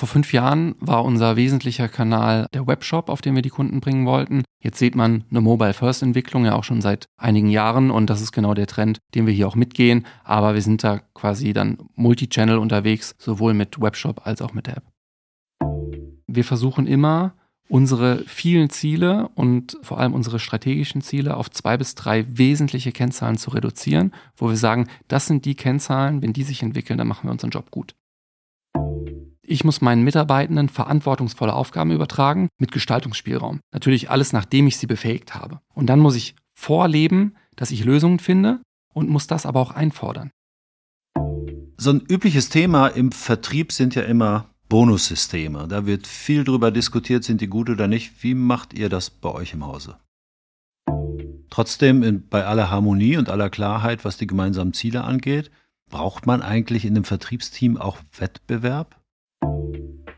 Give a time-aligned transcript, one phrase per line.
[0.00, 4.06] Vor fünf Jahren war unser wesentlicher Kanal der Webshop, auf den wir die Kunden bringen
[4.06, 4.44] wollten.
[4.58, 8.54] Jetzt sieht man eine Mobile-First-Entwicklung ja auch schon seit einigen Jahren und das ist genau
[8.54, 10.06] der Trend, den wir hier auch mitgehen.
[10.24, 14.78] Aber wir sind da quasi dann Multi-Channel unterwegs, sowohl mit Webshop als auch mit der
[14.78, 14.84] App.
[16.26, 17.34] Wir versuchen immer,
[17.68, 23.36] unsere vielen Ziele und vor allem unsere strategischen Ziele auf zwei bis drei wesentliche Kennzahlen
[23.36, 27.28] zu reduzieren, wo wir sagen, das sind die Kennzahlen, wenn die sich entwickeln, dann machen
[27.28, 27.94] wir unseren Job gut.
[29.50, 33.58] Ich muss meinen Mitarbeitenden verantwortungsvolle Aufgaben übertragen mit Gestaltungsspielraum.
[33.72, 35.58] Natürlich alles, nachdem ich sie befähigt habe.
[35.74, 38.60] Und dann muss ich vorleben, dass ich Lösungen finde
[38.94, 40.30] und muss das aber auch einfordern.
[41.78, 45.66] So ein übliches Thema im Vertrieb sind ja immer Bonussysteme.
[45.66, 48.22] Da wird viel drüber diskutiert, sind die gut oder nicht.
[48.22, 49.96] Wie macht ihr das bei euch im Hause?
[51.50, 55.50] Trotzdem, in, bei aller Harmonie und aller Klarheit, was die gemeinsamen Ziele angeht,
[55.90, 58.99] braucht man eigentlich in einem Vertriebsteam auch Wettbewerb?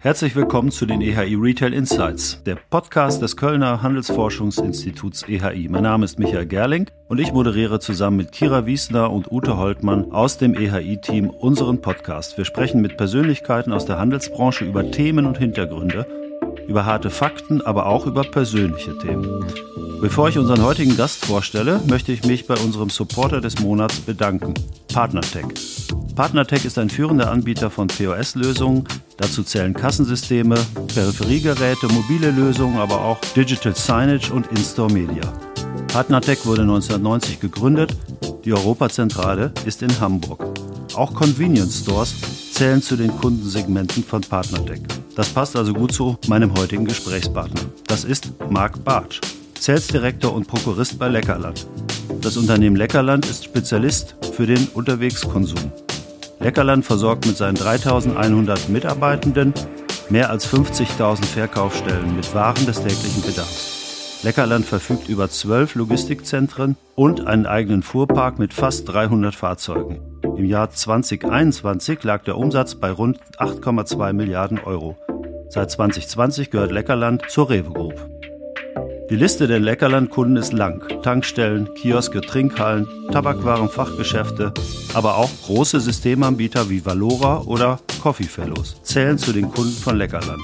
[0.02, 5.68] Herzlich willkommen zu den EHI Retail Insights, der Podcast des Kölner Handelsforschungsinstituts EHI.
[5.68, 10.10] Mein Name ist Michael Gerling und ich moderiere zusammen mit Kira Wiesner und Ute Holtmann
[10.10, 12.37] aus dem EHI-Team unseren Podcast.
[12.37, 16.04] Wir sprechen mit Persönlichkeiten aus der Handelsbranche über Themen und Hintergründe,
[16.68, 19.45] über harte Fakten, aber auch über persönliche Themen.
[20.01, 24.54] Bevor ich unseren heutigen Gast vorstelle, möchte ich mich bei unserem Supporter des Monats bedanken,
[24.93, 25.46] PartnerTech.
[26.16, 28.85] PartnerTech ist ein führender Anbieter von POS-Lösungen.
[29.16, 30.57] Dazu zählen Kassensysteme,
[30.95, 35.23] Peripheriegeräte, mobile Lösungen, aber auch Digital Signage und In-Store Media.
[35.88, 37.97] PartnerTech wurde 1990 gegründet.
[38.45, 40.45] Die Europazentrale ist in Hamburg.
[40.95, 42.15] Auch Convenience Stores
[42.52, 44.80] zählen zu den Kundensegmenten von PartnerTech.
[45.15, 47.60] Das passt also gut zu meinem heutigen Gesprächspartner.
[47.87, 49.21] Das ist Marc Bartsch,
[49.59, 51.66] Sales Director und Prokurist bei Leckerland.
[52.23, 55.71] Das Unternehmen Leckerland ist Spezialist für den Unterwegskonsum.
[56.41, 59.52] Leckerland versorgt mit seinen 3100 Mitarbeitenden
[60.09, 64.21] mehr als 50.000 Verkaufsstellen mit Waren des täglichen Bedarfs.
[64.22, 70.00] Leckerland verfügt über zwölf Logistikzentren und einen eigenen Fuhrpark mit fast 300 Fahrzeugen.
[70.36, 74.97] Im Jahr 2021 lag der Umsatz bei rund 8,2 Milliarden Euro.
[75.52, 78.08] Seit 2020 gehört Leckerland zur Rewe Group.
[79.10, 80.82] Die Liste der Leckerland-Kunden ist lang.
[81.02, 84.54] Tankstellen, Kioske, Trinkhallen, Tabakwaren, Fachgeschäfte,
[84.94, 90.41] aber auch große Systemanbieter wie Valora oder Coffee Fellows zählen zu den Kunden von Leckerland.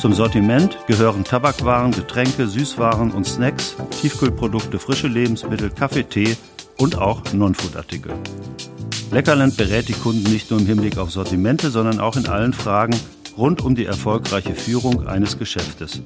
[0.00, 6.34] Zum Sortiment gehören Tabakwaren, Getränke, Süßwaren und Snacks, Tiefkühlprodukte, frische Lebensmittel, Kaffee, Tee
[6.78, 8.14] und auch Non-Food-Artikel.
[9.10, 12.98] Leckerland berät die Kunden nicht nur im Hinblick auf Sortimente, sondern auch in allen Fragen
[13.36, 16.02] rund um die erfolgreiche Führung eines Geschäftes.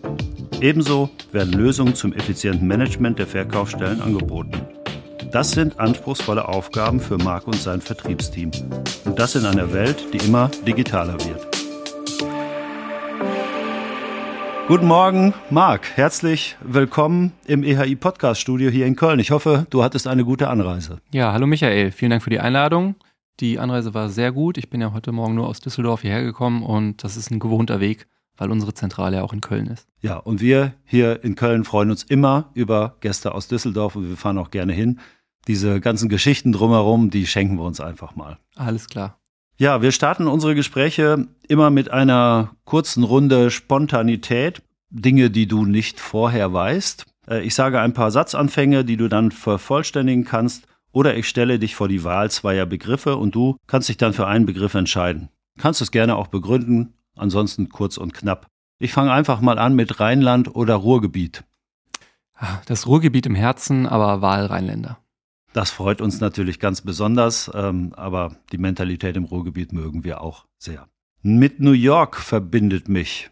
[0.60, 4.52] Ebenso werden Lösungen zum effizienten Management der Verkaufsstellen angeboten.
[5.30, 8.50] Das sind anspruchsvolle Aufgaben für Marc und sein Vertriebsteam.
[9.04, 11.46] Und das in einer Welt, die immer digitaler wird.
[14.66, 15.96] Guten Morgen, Marc.
[15.96, 19.18] Herzlich willkommen im EHI Podcast Studio hier in Köln.
[19.18, 20.98] Ich hoffe, du hattest eine gute Anreise.
[21.12, 21.90] Ja, hallo Michael.
[21.90, 22.94] Vielen Dank für die Einladung.
[23.40, 24.58] Die Anreise war sehr gut.
[24.58, 27.80] Ich bin ja heute Morgen nur aus Düsseldorf hierher gekommen und das ist ein gewohnter
[27.80, 28.06] Weg
[28.40, 29.86] weil unsere Zentrale ja auch in Köln ist.
[30.00, 34.16] Ja, und wir hier in Köln freuen uns immer über Gäste aus Düsseldorf und wir
[34.16, 34.98] fahren auch gerne hin.
[35.46, 38.38] Diese ganzen Geschichten drumherum, die schenken wir uns einfach mal.
[38.56, 39.18] Alles klar.
[39.58, 44.62] Ja, wir starten unsere Gespräche immer mit einer kurzen Runde Spontanität.
[44.88, 47.04] Dinge, die du nicht vorher weißt.
[47.28, 50.66] Äh, ich sage ein paar Satzanfänge, die du dann vervollständigen kannst.
[50.92, 54.26] Oder ich stelle dich vor die Wahl zweier Begriffe und du kannst dich dann für
[54.26, 55.28] einen Begriff entscheiden.
[55.58, 58.46] Kannst es gerne auch begründen ansonsten kurz und knapp.
[58.78, 61.44] Ich fange einfach mal an mit Rheinland oder Ruhrgebiet.
[62.66, 64.98] Das Ruhrgebiet im Herzen, aber Wahl Rheinländer.
[65.52, 70.46] Das freut uns natürlich ganz besonders, ähm, aber die Mentalität im Ruhrgebiet mögen wir auch
[70.58, 70.88] sehr.
[71.22, 73.30] Mit New York verbindet mich.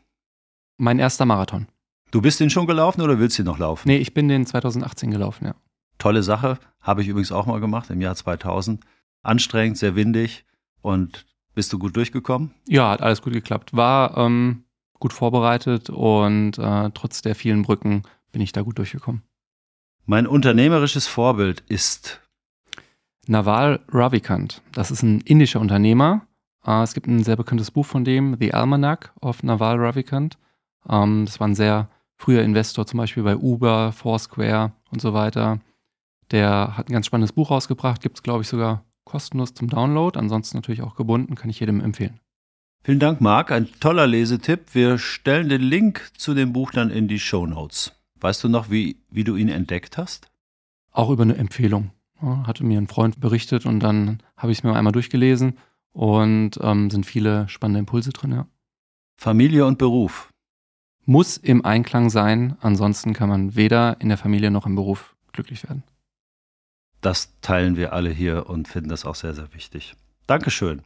[0.77, 1.69] Mein erster Marathon.
[2.11, 3.89] Du bist den schon gelaufen oder willst du noch laufen?
[3.89, 5.55] Nee, ich bin den 2018 gelaufen, ja.
[5.99, 8.85] Tolle Sache, habe ich übrigens auch mal gemacht im Jahr 2000.
[9.23, 10.45] Anstrengend, sehr windig
[10.81, 12.55] und bist du gut durchgekommen?
[12.69, 13.75] Ja, hat alles gut geklappt.
[13.75, 14.65] War ähm,
[15.01, 19.23] gut vorbereitet und äh, trotz der vielen Brücken bin ich da gut durchgekommen.
[20.07, 22.21] Mein unternehmerisches Vorbild ist
[23.27, 24.63] Naval Ravikant.
[24.73, 26.27] Das ist ein indischer Unternehmer.
[26.65, 30.39] Äh, es gibt ein sehr bekanntes Buch von dem, The Almanac of Naval Ravikant.
[30.89, 35.61] Ähm, das war ein sehr früher Investor, zum Beispiel bei Uber, Foursquare und so weiter.
[36.31, 40.19] Der hat ein ganz spannendes Buch rausgebracht, gibt es, glaube ich, sogar kostenlos zum Download,
[40.19, 42.21] ansonsten natürlich auch gebunden, kann ich jedem empfehlen.
[42.85, 43.51] Vielen Dank, Marc.
[43.51, 44.75] Ein toller Lesetipp.
[44.75, 47.93] Wir stellen den Link zu dem Buch dann in die Show Notes.
[48.21, 50.31] Weißt du noch, wie, wie du ihn entdeckt hast?
[50.93, 51.91] Auch über eine Empfehlung.
[52.23, 55.59] Ja, hatte mir ein Freund berichtet und dann habe ich es mir einmal durchgelesen
[55.93, 58.47] und ähm, sind viele spannende Impulse drin, ja.
[59.17, 60.31] Familie und Beruf.
[61.05, 65.65] Muss im Einklang sein, ansonsten kann man weder in der Familie noch im Beruf glücklich
[65.65, 65.83] werden.
[67.01, 69.95] Das teilen wir alle hier und finden das auch sehr, sehr wichtig.
[70.27, 70.83] Dankeschön.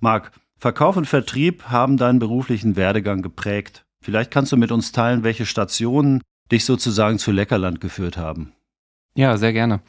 [0.00, 3.84] Marc, Verkauf und Vertrieb haben deinen beruflichen Werdegang geprägt.
[4.00, 8.52] Vielleicht kannst du mit uns teilen, welche Stationen dich sozusagen zu Leckerland geführt haben.
[9.14, 9.80] Ja, sehr gerne.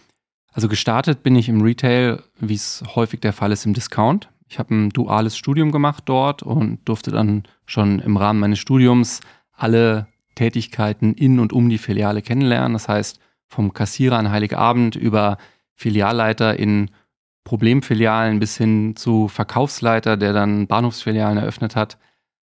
[0.52, 4.30] Also gestartet bin ich im Retail, wie es häufig der Fall ist, im Discount.
[4.48, 9.22] Ich habe ein duales Studium gemacht dort und durfte dann schon im Rahmen meines Studiums
[9.56, 12.74] alle Tätigkeiten in und um die Filiale kennenlernen.
[12.74, 15.38] Das heißt, vom Kassierer an Heiligabend über
[15.84, 16.90] Filialleiter in
[17.44, 21.98] Problemfilialen bis hin zu Verkaufsleiter, der dann Bahnhofsfilialen eröffnet hat,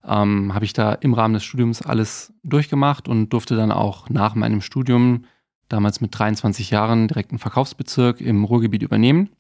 [0.07, 4.35] ähm, habe ich da im Rahmen des Studiums alles durchgemacht und durfte dann auch nach
[4.35, 5.25] meinem Studium,
[5.69, 9.31] damals mit 23 Jahren, direkt einen Verkaufsbezirk im Ruhrgebiet übernehmen.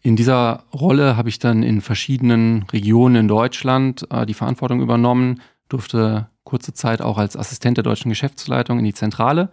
[0.00, 5.40] In dieser Rolle habe ich dann in verschiedenen Regionen in Deutschland äh, die Verantwortung übernommen,
[5.68, 9.50] durfte kurze Zeit auch als Assistent der deutschen Geschäftsleitung in die Zentrale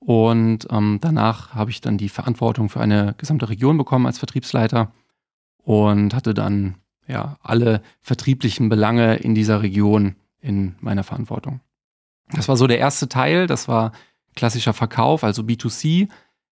[0.00, 4.92] und ähm, danach habe ich dann die Verantwortung für eine gesamte Region bekommen als Vertriebsleiter
[5.58, 11.60] und hatte dann ja alle vertrieblichen Belange in dieser Region in meiner Verantwortung.
[12.30, 13.92] Das war so der erste Teil, das war
[14.34, 16.08] klassischer Verkauf, also B2C.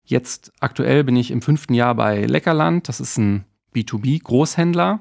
[0.04, 3.44] Jetzt aktuell bin ich im fünften Jahr bei Leckerland, das ist ein
[3.74, 5.00] B2B-Großhändler,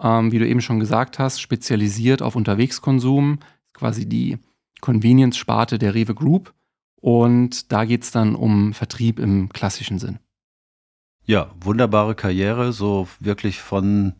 [0.00, 3.38] ähm, wie du eben schon gesagt hast, spezialisiert auf Unterwegskonsum,
[3.74, 4.38] quasi die
[4.80, 6.54] Convenience-Sparte der Rewe Group.
[7.06, 10.18] Und da geht es dann um Vertrieb im klassischen Sinn.
[11.24, 14.14] Ja, wunderbare Karriere, so wirklich von,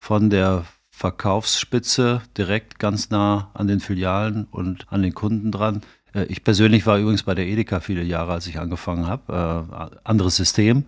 [0.00, 5.82] von der Verkaufsspitze direkt ganz nah an den Filialen und an den Kunden dran.
[6.14, 9.70] Äh, ich persönlich war übrigens bei der Edeka viele Jahre, als ich angefangen habe.
[9.92, 10.86] Äh, anderes System,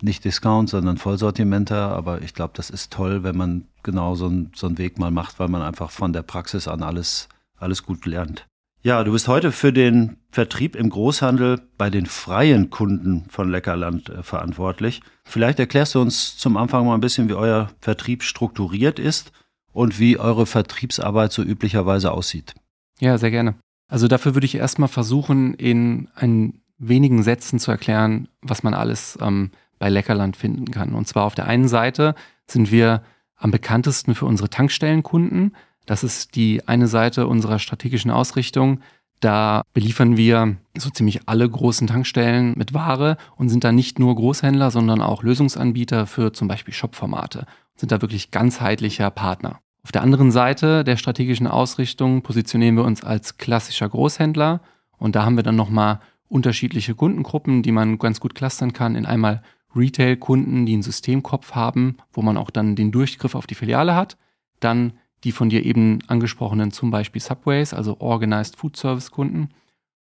[0.00, 1.90] nicht Discount, sondern Vollsortimenter.
[1.90, 5.10] Aber ich glaube, das ist toll, wenn man genau so, ein, so einen Weg mal
[5.10, 7.28] macht, weil man einfach von der Praxis an alles,
[7.58, 8.46] alles gut lernt.
[8.82, 14.08] Ja, du bist heute für den Vertrieb im Großhandel bei den freien Kunden von Leckerland
[14.08, 15.02] äh, verantwortlich.
[15.24, 19.32] Vielleicht erklärst du uns zum Anfang mal ein bisschen, wie euer Vertrieb strukturiert ist
[19.72, 22.54] und wie eure Vertriebsarbeit so üblicherweise aussieht.
[23.00, 23.54] Ja, sehr gerne.
[23.86, 29.18] Also dafür würde ich erstmal versuchen, in ein wenigen Sätzen zu erklären, was man alles
[29.20, 30.94] ähm, bei Leckerland finden kann.
[30.94, 32.14] Und zwar auf der einen Seite
[32.46, 33.02] sind wir
[33.36, 35.54] am bekanntesten für unsere Tankstellenkunden.
[35.86, 38.80] Das ist die eine Seite unserer strategischen Ausrichtung.
[39.20, 44.14] Da beliefern wir so ziemlich alle großen Tankstellen mit Ware und sind da nicht nur
[44.14, 47.46] Großhändler, sondern auch Lösungsanbieter für zum Beispiel Shop-Formate.
[47.76, 49.60] Sind da wirklich ganzheitlicher Partner.
[49.82, 54.60] Auf der anderen Seite der strategischen Ausrichtung positionieren wir uns als klassischer Großhändler
[54.98, 59.06] und da haben wir dann nochmal unterschiedliche Kundengruppen, die man ganz gut clustern kann in
[59.06, 59.42] einmal
[59.74, 64.16] Retail-Kunden, die einen Systemkopf haben, wo man auch dann den Durchgriff auf die Filiale hat,
[64.60, 64.94] dann
[65.24, 69.50] die von dir eben angesprochenen zum Beispiel Subways, also Organized Food Service Kunden.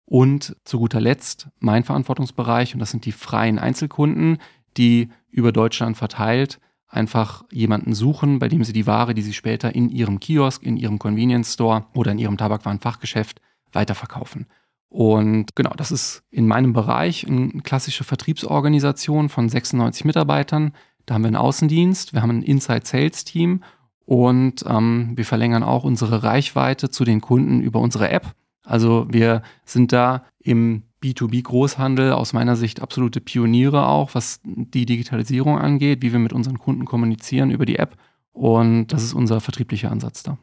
[0.07, 4.39] Und zu guter Letzt mein Verantwortungsbereich, und das sind die freien Einzelkunden,
[4.77, 6.61] die über Deutschland verteilt
[6.95, 10.77] einfach jemanden suchen, bei dem sie die Ware, die sie später in ihrem Kiosk, in
[10.77, 13.41] ihrem Convenience Store oder in ihrem Tabakwarenfachgeschäft
[13.73, 14.47] weiterverkaufen.
[14.89, 20.73] Und genau, das ist in meinem Bereich eine klassische Vertriebsorganisation von 96 Mitarbeitern.
[21.05, 23.65] Da haben wir einen Außendienst, wir haben ein Inside Sales Team
[24.07, 28.35] und ähm, wir verlängern auch unsere Reichweite zu den Kunden über unsere App.
[28.63, 35.59] Also wir sind da im B2B-Großhandel aus meiner Sicht absolute Pioniere auch, was die Digitalisierung
[35.59, 37.97] angeht, wie wir mit unseren Kunden kommunizieren über die App.
[38.33, 40.39] Und das ist unser vertrieblicher Ansatz da.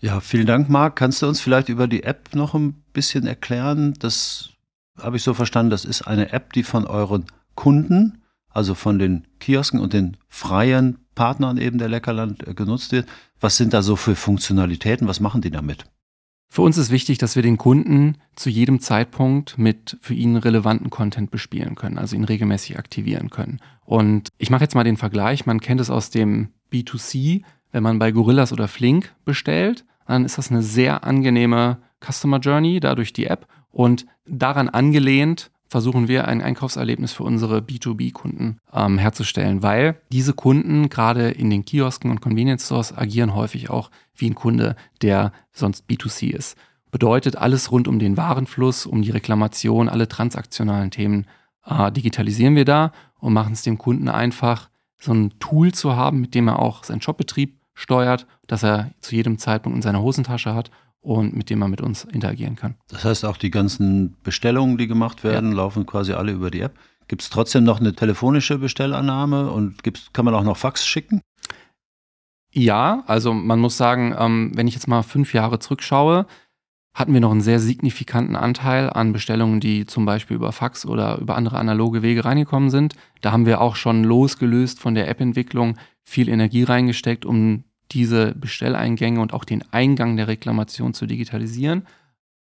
[0.00, 0.96] Ja, vielen Dank, Marc.
[0.96, 3.94] Kannst du uns vielleicht über die App noch ein bisschen erklären?
[3.98, 4.50] Das
[4.98, 8.22] habe ich so verstanden, das ist eine App, die von euren Kunden,
[8.54, 13.06] also von den Kiosken und den freien Partnern eben der Leckerland äh, genutzt wird.
[13.40, 15.06] Was sind da so für Funktionalitäten?
[15.06, 15.84] Was machen die damit?
[16.48, 20.88] Für uns ist wichtig, dass wir den Kunden zu jedem Zeitpunkt mit für ihn relevanten
[20.88, 23.58] Content bespielen können, also ihn regelmäßig aktivieren können.
[23.84, 27.42] Und ich mache jetzt mal den Vergleich, man kennt es aus dem B2C,
[27.72, 32.78] wenn man bei Gorillas oder Flink bestellt, dann ist das eine sehr angenehme Customer Journey,
[32.78, 39.62] dadurch die App und daran angelehnt versuchen wir ein Einkaufserlebnis für unsere B2B-Kunden ähm, herzustellen,
[39.62, 44.34] weil diese Kunden gerade in den Kiosken und Convenience Stores agieren häufig auch wie ein
[44.34, 46.56] Kunde, der sonst B2C ist.
[46.90, 51.26] Bedeutet alles rund um den Warenfluss, um die Reklamation, alle transaktionalen Themen
[51.66, 54.68] äh, digitalisieren wir da und machen es dem Kunden einfach,
[54.98, 59.14] so ein Tool zu haben, mit dem er auch seinen Shopbetrieb steuert, dass er zu
[59.14, 60.70] jedem Zeitpunkt in seiner Hosentasche hat
[61.04, 62.76] und mit dem man mit uns interagieren kann.
[62.88, 65.56] Das heißt, auch die ganzen Bestellungen, die gemacht werden, ja.
[65.58, 66.74] laufen quasi alle über die App.
[67.06, 71.20] Gibt es trotzdem noch eine telefonische Bestellannahme und gibt's, kann man auch noch Fax schicken?
[72.52, 76.26] Ja, also man muss sagen, ähm, wenn ich jetzt mal fünf Jahre zurückschaue,
[76.94, 81.18] hatten wir noch einen sehr signifikanten Anteil an Bestellungen, die zum Beispiel über Fax oder
[81.18, 82.94] über andere analoge Wege reingekommen sind.
[83.20, 89.20] Da haben wir auch schon losgelöst von der App-Entwicklung viel Energie reingesteckt, um diese Bestelleingänge
[89.20, 91.86] und auch den Eingang der Reklamation zu digitalisieren.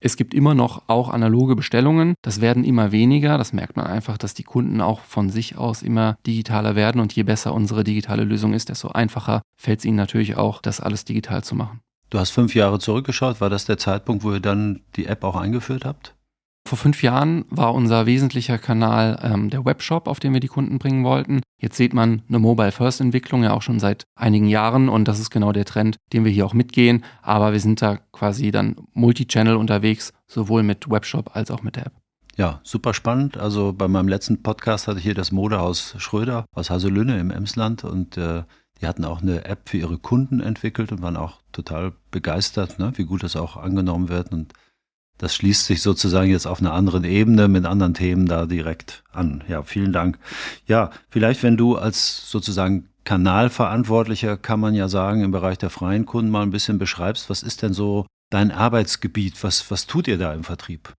[0.03, 2.15] Es gibt immer noch auch analoge Bestellungen.
[2.23, 3.37] Das werden immer weniger.
[3.37, 7.03] Das merkt man einfach, dass die Kunden auch von sich aus immer digitaler werden.
[7.03, 10.81] Und je besser unsere digitale Lösung ist, desto einfacher fällt es ihnen natürlich auch, das
[10.81, 11.81] alles digital zu machen.
[12.09, 13.43] Du hast fünf Jahre zurückgeschaut.
[13.43, 16.15] War das der Zeitpunkt, wo ihr dann die App auch eingeführt habt?
[16.67, 20.79] Vor fünf Jahren war unser wesentlicher Kanal ähm, der Webshop, auf den wir die Kunden
[20.79, 21.41] bringen wollten.
[21.61, 25.53] Jetzt sieht man eine Mobile-First-Entwicklung ja auch schon seit einigen Jahren und das ist genau
[25.53, 27.05] der Trend, den wir hier auch mitgehen.
[27.23, 31.87] Aber wir sind da quasi dann Multi-Channel unterwegs, sowohl mit Webshop als auch mit der
[31.87, 31.93] App.
[32.37, 33.37] Ja, super spannend.
[33.37, 37.85] Also bei meinem letzten Podcast hatte ich hier das Modehaus Schröder aus Haselünne im Emsland
[37.85, 38.45] und äh,
[38.81, 42.93] die hatten auch eine App für ihre Kunden entwickelt und waren auch total begeistert, ne,
[42.95, 44.33] wie gut das auch angenommen wird.
[44.33, 44.55] Und
[45.21, 49.45] das schließt sich sozusagen jetzt auf einer anderen Ebene mit anderen Themen da direkt an.
[49.49, 50.19] Ja, vielen Dank.
[50.67, 56.07] Ja, vielleicht wenn du als sozusagen Kanalverantwortlicher, kann man ja sagen, im Bereich der freien
[56.07, 59.45] Kunden mal ein bisschen beschreibst, was ist denn so dein Arbeitsgebiet?
[59.45, 60.95] Was, was tut ihr da im Vertrieb?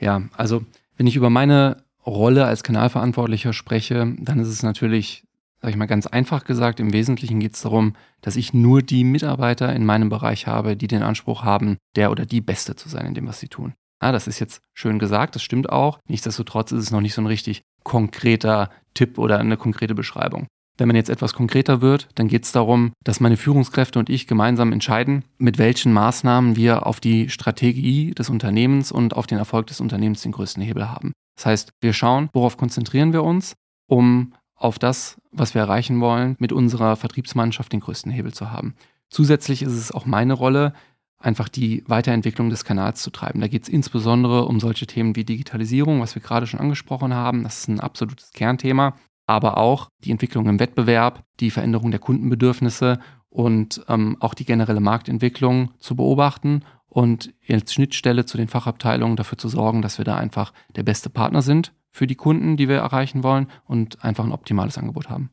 [0.00, 0.64] Ja, also
[0.96, 5.24] wenn ich über meine Rolle als Kanalverantwortlicher spreche, dann ist es natürlich
[5.60, 9.04] sage ich mal ganz einfach gesagt, im Wesentlichen geht es darum, dass ich nur die
[9.04, 13.06] Mitarbeiter in meinem Bereich habe, die den Anspruch haben, der oder die Beste zu sein
[13.06, 13.74] in dem, was sie tun.
[14.02, 15.98] Ja, das ist jetzt schön gesagt, das stimmt auch.
[16.08, 20.46] Nichtsdestotrotz ist es noch nicht so ein richtig konkreter Tipp oder eine konkrete Beschreibung.
[20.78, 24.26] Wenn man jetzt etwas konkreter wird, dann geht es darum, dass meine Führungskräfte und ich
[24.26, 29.68] gemeinsam entscheiden, mit welchen Maßnahmen wir auf die Strategie des Unternehmens und auf den Erfolg
[29.68, 31.12] des Unternehmens den größten Hebel haben.
[31.36, 33.54] Das heißt, wir schauen, worauf konzentrieren wir uns,
[33.88, 38.74] um auf das, was wir erreichen wollen, mit unserer Vertriebsmannschaft den größten Hebel zu haben.
[39.08, 40.72] Zusätzlich ist es auch meine Rolle,
[41.18, 43.40] einfach die Weiterentwicklung des Kanals zu treiben.
[43.40, 47.42] Da geht es insbesondere um solche Themen wie Digitalisierung, was wir gerade schon angesprochen haben.
[47.42, 48.96] Das ist ein absolutes Kernthema.
[49.26, 54.80] Aber auch die Entwicklung im Wettbewerb, die Veränderung der Kundenbedürfnisse und ähm, auch die generelle
[54.80, 60.16] Marktentwicklung zu beobachten und als Schnittstelle zu den Fachabteilungen dafür zu sorgen, dass wir da
[60.16, 64.32] einfach der beste Partner sind für die Kunden, die wir erreichen wollen und einfach ein
[64.32, 65.30] optimales Angebot haben.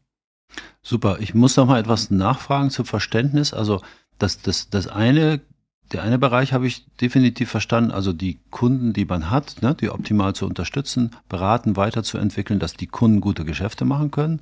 [0.82, 1.18] Super.
[1.20, 3.54] Ich muss noch mal etwas nachfragen zum Verständnis.
[3.54, 3.82] Also
[4.18, 5.42] das, das, das eine,
[5.92, 7.92] der eine Bereich habe ich definitiv verstanden.
[7.92, 12.88] Also die Kunden, die man hat, ne, die optimal zu unterstützen, beraten, weiterzuentwickeln, dass die
[12.88, 14.40] Kunden gute Geschäfte machen können.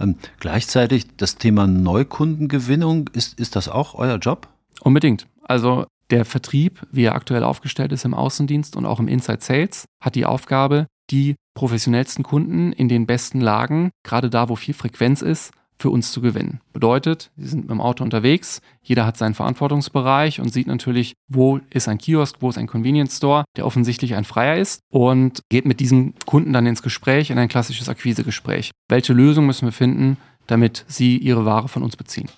[0.00, 4.48] Ähm, gleichzeitig das Thema Neukundengewinnung, ist, ist das auch euer Job?
[4.80, 5.28] Unbedingt.
[5.42, 9.84] Also der Vertrieb, wie er aktuell aufgestellt ist im Außendienst und auch im Inside Sales,
[10.00, 15.22] hat die Aufgabe, die professionellsten Kunden in den besten Lagen, gerade da, wo viel Frequenz
[15.22, 16.60] ist, für uns zu gewinnen.
[16.72, 21.58] Bedeutet, sie sind mit dem Auto unterwegs, jeder hat seinen Verantwortungsbereich und sieht natürlich, wo
[21.70, 25.66] ist ein Kiosk, wo ist ein Convenience Store, der offensichtlich ein Freier ist und geht
[25.66, 28.70] mit diesem Kunden dann ins Gespräch, in ein klassisches Akquisegespräch.
[28.88, 32.28] Welche Lösung müssen wir finden, damit sie ihre Ware von uns beziehen?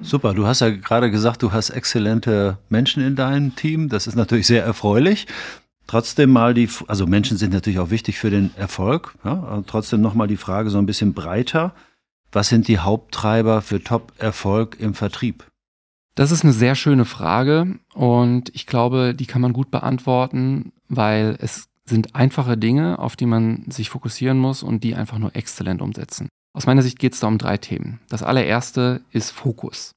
[0.00, 3.88] Super, du hast ja gerade gesagt, du hast exzellente Menschen in deinem Team.
[3.88, 5.26] Das ist natürlich sehr erfreulich.
[5.86, 9.14] Trotzdem mal die, also Menschen sind natürlich auch wichtig für den Erfolg.
[9.24, 11.74] Ja, trotzdem nochmal die Frage so ein bisschen breiter.
[12.32, 15.46] Was sind die Haupttreiber für Top-Erfolg im Vertrieb?
[16.16, 21.36] Das ist eine sehr schöne Frage und ich glaube, die kann man gut beantworten, weil
[21.40, 25.82] es sind einfache Dinge, auf die man sich fokussieren muss und die einfach nur exzellent
[25.82, 26.28] umsetzen.
[26.52, 28.00] Aus meiner Sicht geht es da um drei Themen.
[28.08, 29.92] Das allererste ist Fokus.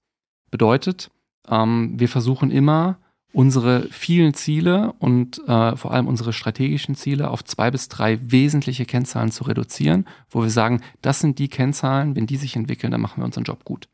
[0.51, 1.09] Bedeutet,
[1.47, 2.99] ähm, wir versuchen immer,
[3.31, 8.85] unsere vielen Ziele und äh, vor allem unsere strategischen Ziele auf zwei bis drei wesentliche
[8.85, 13.01] Kennzahlen zu reduzieren, wo wir sagen, das sind die Kennzahlen, wenn die sich entwickeln, dann
[13.01, 13.87] machen wir unseren Job gut.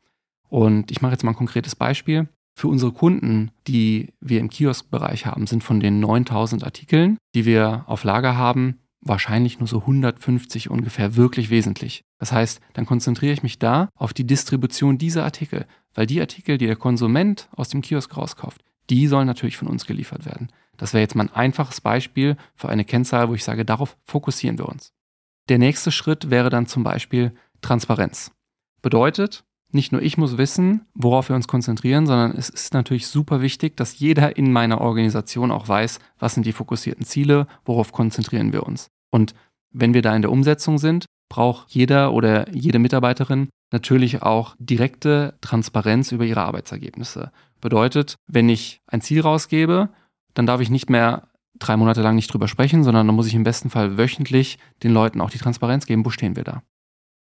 [0.48, 2.28] Und ich mache jetzt mal ein konkretes Beispiel.
[2.54, 7.84] Für unsere Kunden, die wir im Kioskbereich haben, sind von den 9000 Artikeln, die wir
[7.86, 12.02] auf Lager haben, wahrscheinlich nur so 150 ungefähr wirklich wesentlich.
[12.18, 16.56] Das heißt, dann konzentriere ich mich da auf die Distribution dieser Artikel, weil die Artikel,
[16.56, 20.48] die der Konsument aus dem Kiosk rauskauft, die sollen natürlich von uns geliefert werden.
[20.76, 24.58] Das wäre jetzt mal ein einfaches Beispiel für eine Kennzahl, wo ich sage, darauf fokussieren
[24.58, 24.92] wir uns.
[25.48, 28.32] Der nächste Schritt wäre dann zum Beispiel Transparenz.
[28.82, 33.40] Bedeutet, nicht nur ich muss wissen, worauf wir uns konzentrieren, sondern es ist natürlich super
[33.40, 38.52] wichtig, dass jeder in meiner Organisation auch weiß, was sind die fokussierten Ziele, worauf konzentrieren
[38.52, 38.90] wir uns.
[39.10, 39.34] Und
[39.70, 45.34] wenn wir da in der Umsetzung sind, braucht jeder oder jede Mitarbeiterin natürlich auch direkte
[45.40, 47.32] Transparenz über ihre Arbeitsergebnisse.
[47.60, 49.88] Bedeutet, wenn ich ein Ziel rausgebe,
[50.34, 53.34] dann darf ich nicht mehr drei Monate lang nicht drüber sprechen, sondern dann muss ich
[53.34, 56.62] im besten Fall wöchentlich den Leuten auch die Transparenz geben, wo stehen wir da.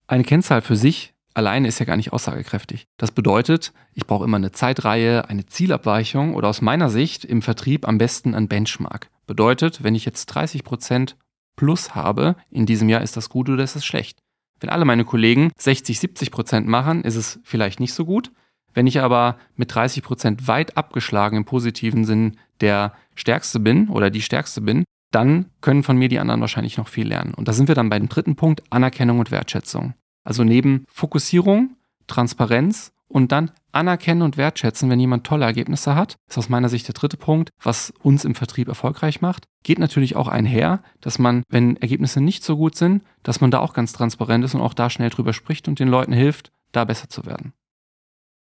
[0.06, 2.86] Eine Kennzahl für sich alleine ist ja gar nicht aussagekräftig.
[2.96, 7.86] Das bedeutet, ich brauche immer eine Zeitreihe, eine Zielabweichung oder aus meiner Sicht im Vertrieb
[7.86, 9.10] am besten ein Benchmark.
[9.26, 11.16] Bedeutet, wenn ich jetzt 30 Prozent
[11.56, 14.23] plus habe, in diesem Jahr ist das gut oder ist es schlecht.
[14.64, 18.32] Wenn alle meine Kollegen 60, 70 Prozent machen, ist es vielleicht nicht so gut.
[18.72, 24.08] Wenn ich aber mit 30 Prozent weit abgeschlagen im positiven Sinn der Stärkste bin oder
[24.08, 27.34] die Stärkste bin, dann können von mir die anderen wahrscheinlich noch viel lernen.
[27.34, 29.92] Und da sind wir dann bei dem dritten Punkt, Anerkennung und Wertschätzung.
[30.24, 36.36] Also neben Fokussierung, Transparenz und dann anerkennen und wertschätzen, wenn jemand tolle Ergebnisse hat, ist
[36.36, 39.44] aus meiner Sicht der dritte Punkt, was uns im Vertrieb erfolgreich macht.
[39.62, 43.60] Geht natürlich auch einher, dass man, wenn Ergebnisse nicht so gut sind, dass man da
[43.60, 46.84] auch ganz transparent ist und auch da schnell drüber spricht und den Leuten hilft, da
[46.84, 47.52] besser zu werden.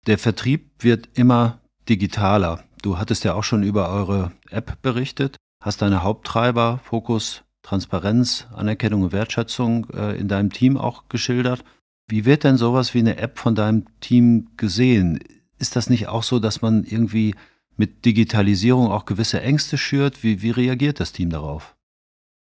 [0.07, 2.63] Der Vertrieb wird immer digitaler.
[2.83, 9.05] Du hattest ja auch schon über eure App berichtet, hast deine Haupttreiber, Fokus, Transparenz, Anerkennung
[9.05, 11.65] und Wertschätzung äh, in deinem Team auch geschildert.
[12.11, 15.21] Wie wird denn sowas wie eine App von deinem Team gesehen?
[15.59, 17.37] Ist das nicht auch so, dass man irgendwie
[17.77, 20.25] mit Digitalisierung auch gewisse Ängste schürt?
[20.25, 21.77] Wie, wie reagiert das Team darauf?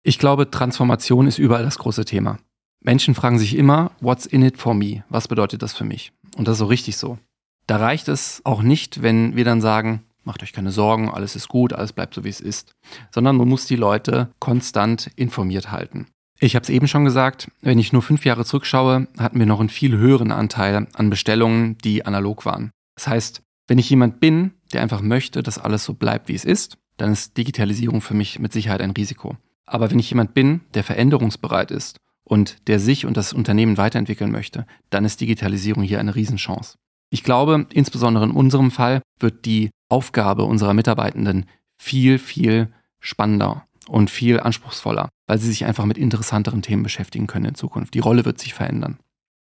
[0.03, 2.37] Ich glaube, Transformation ist überall das große Thema.
[2.79, 5.03] Menschen fragen sich immer, what's in it for me?
[5.09, 6.13] Was bedeutet das für mich?
[6.37, 7.17] Und das ist so richtig so.
[7.65, 11.47] Da reicht es auch nicht, wenn wir dann sagen, macht euch keine Sorgen, alles ist
[11.47, 12.75] gut, alles bleibt so, wie es ist,
[13.09, 16.05] sondern man muss die Leute konstant informiert halten.
[16.39, 19.61] Ich habe es eben schon gesagt, wenn ich nur fünf Jahre zurückschaue, hatten wir noch
[19.61, 22.71] einen viel höheren Anteil an Bestellungen, die analog waren.
[22.95, 26.45] Das heißt, wenn ich jemand bin, der einfach möchte, dass alles so bleibt, wie es
[26.45, 29.37] ist, dann ist Digitalisierung für mich mit Sicherheit ein Risiko.
[29.65, 34.31] Aber wenn ich jemand bin, der veränderungsbereit ist und der sich und das Unternehmen weiterentwickeln
[34.31, 36.77] möchte, dann ist Digitalisierung hier eine Riesenchance.
[37.09, 41.45] Ich glaube, insbesondere in unserem Fall wird die Aufgabe unserer Mitarbeitenden
[41.77, 47.45] viel, viel spannender und viel anspruchsvoller, weil sie sich einfach mit interessanteren Themen beschäftigen können
[47.45, 47.93] in Zukunft.
[47.93, 48.99] Die Rolle wird sich verändern.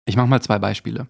[0.05, 1.07] Ich mache mal zwei Beispiele.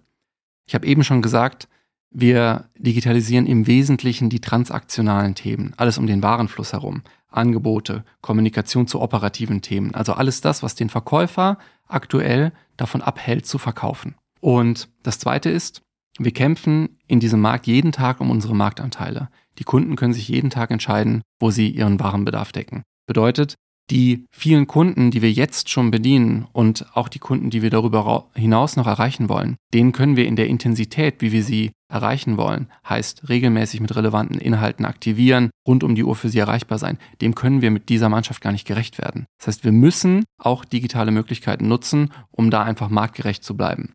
[0.66, 1.68] Ich habe eben schon gesagt,
[2.10, 9.00] wir digitalisieren im Wesentlichen die transaktionalen Themen, alles um den Warenfluss herum, Angebote, Kommunikation zu
[9.00, 14.14] operativen Themen, also alles das, was den Verkäufer aktuell davon abhält zu verkaufen.
[14.40, 15.82] Und das Zweite ist,
[16.18, 19.28] wir kämpfen in diesem Markt jeden Tag um unsere Marktanteile.
[19.58, 22.82] Die Kunden können sich jeden Tag entscheiden, wo sie ihren Warenbedarf decken.
[23.06, 23.54] Bedeutet,
[23.90, 28.28] die vielen Kunden, die wir jetzt schon bedienen und auch die Kunden, die wir darüber
[28.34, 32.68] hinaus noch erreichen wollen, denen können wir in der Intensität, wie wir sie erreichen wollen,
[32.88, 37.36] heißt regelmäßig mit relevanten Inhalten aktivieren, rund um die Uhr für sie erreichbar sein, dem
[37.36, 39.26] können wir mit dieser Mannschaft gar nicht gerecht werden.
[39.38, 43.92] Das heißt, wir müssen auch digitale Möglichkeiten nutzen, um da einfach marktgerecht zu bleiben.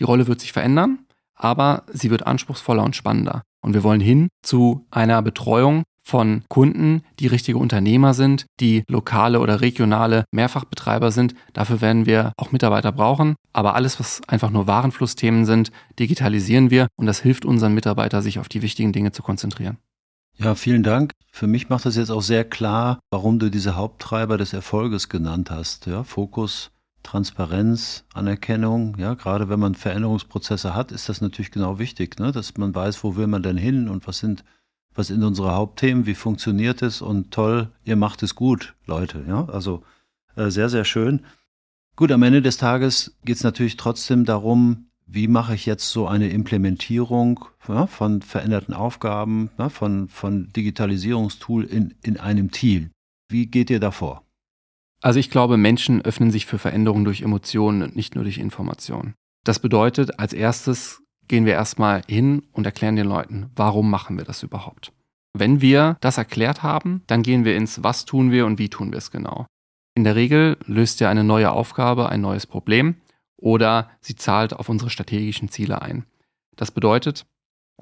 [0.00, 0.98] Die Rolle wird sich verändern
[1.40, 3.42] aber sie wird anspruchsvoller und spannender.
[3.62, 9.40] Und wir wollen hin zu einer Betreuung von Kunden, die richtige Unternehmer sind, die lokale
[9.40, 11.34] oder regionale Mehrfachbetreiber sind.
[11.52, 13.36] Dafür werden wir auch Mitarbeiter brauchen.
[13.52, 18.38] Aber alles, was einfach nur Warenflussthemen sind, digitalisieren wir und das hilft unseren Mitarbeitern, sich
[18.38, 19.78] auf die wichtigen Dinge zu konzentrieren.
[20.38, 21.12] Ja, vielen Dank.
[21.32, 25.50] Für mich macht das jetzt auch sehr klar, warum du diese Haupttreiber des Erfolges genannt
[25.50, 25.86] hast.
[25.86, 26.70] Ja, Fokus,
[27.02, 32.32] Transparenz, Anerkennung, ja, gerade wenn man Veränderungsprozesse hat, ist das natürlich genau wichtig, ne?
[32.32, 34.44] dass man weiß, wo will man denn hin und was sind,
[34.94, 39.46] was sind unsere Hauptthemen, wie funktioniert es und toll, ihr macht es gut, Leute, ja,
[39.46, 39.82] also
[40.36, 41.24] äh, sehr, sehr schön.
[41.96, 46.06] Gut, am Ende des Tages geht es natürlich trotzdem darum, wie mache ich jetzt so
[46.06, 52.90] eine Implementierung ja, von veränderten Aufgaben, ja, von, von Digitalisierungstool in, in einem Team.
[53.28, 54.24] Wie geht ihr davor?
[55.02, 59.14] Also ich glaube, Menschen öffnen sich für Veränderungen durch Emotionen und nicht nur durch Informationen.
[59.44, 64.24] Das bedeutet, als erstes gehen wir erstmal hin und erklären den Leuten, warum machen wir
[64.24, 64.92] das überhaupt.
[65.32, 68.90] Wenn wir das erklärt haben, dann gehen wir ins Was tun wir und wie tun
[68.90, 69.46] wir es genau.
[69.94, 72.96] In der Regel löst ja eine neue Aufgabe ein neues Problem
[73.36, 76.04] oder sie zahlt auf unsere strategischen Ziele ein.
[76.56, 77.26] Das bedeutet,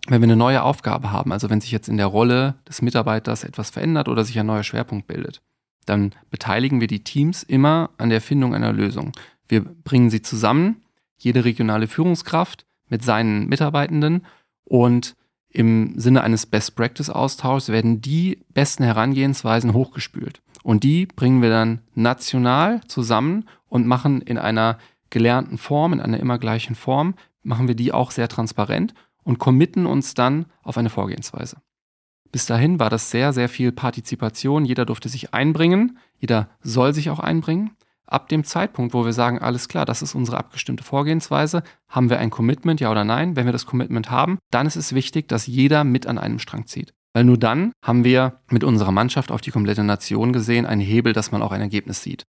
[0.08, 3.44] wenn wir eine neue Aufgabe haben, also wenn sich jetzt in der Rolle des Mitarbeiters
[3.44, 5.40] etwas verändert oder sich ein neuer Schwerpunkt bildet,
[5.86, 9.12] dann beteiligen wir die Teams immer an der Findung einer Lösung.
[9.48, 10.82] Wir bringen sie zusammen,
[11.16, 14.24] jede regionale Führungskraft mit seinen Mitarbeitenden
[14.64, 15.16] und
[15.50, 20.42] im Sinne eines Best Practice Austauschs werden die besten Herangehensweisen hochgespült.
[20.62, 24.78] Und die bringen wir dann national zusammen und machen in einer
[25.10, 28.92] gelernten Form, in einer immer gleichen Form, machen wir die auch sehr transparent
[29.24, 31.62] und committen uns dann auf eine Vorgehensweise.
[32.30, 34.66] Bis dahin war das sehr, sehr viel Partizipation.
[34.66, 35.98] Jeder durfte sich einbringen.
[36.18, 37.70] Jeder soll sich auch einbringen.
[38.10, 42.18] Ab dem Zeitpunkt, wo wir sagen, alles klar, das ist unsere abgestimmte Vorgehensweise, haben wir
[42.18, 43.36] ein Commitment, ja oder nein?
[43.36, 46.66] Wenn wir das Commitment haben, dann ist es wichtig, dass jeder mit an einem Strang
[46.66, 46.94] zieht.
[47.12, 51.12] Weil nur dann haben wir mit unserer Mannschaft auf die komplette Nation gesehen einen Hebel,
[51.12, 52.24] dass man auch ein Ergebnis sieht.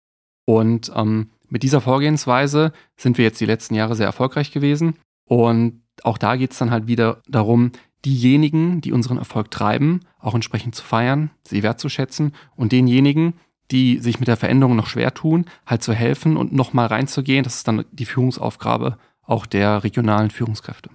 [0.47, 4.97] Und ähm, mit dieser Vorgehensweise sind wir jetzt die letzten Jahre sehr erfolgreich gewesen.
[5.29, 7.73] Und auch da geht es dann halt wieder darum,
[8.05, 13.35] diejenigen, die unseren Erfolg treiben, auch entsprechend zu feiern, sie wertzuschätzen und denjenigen,
[13.71, 17.45] die sich mit der Veränderung noch schwer tun, halt zu helfen und nochmal reinzugehen.
[17.45, 20.91] Das ist dann die Führungsaufgabe auch der regionalen Führungskräfte.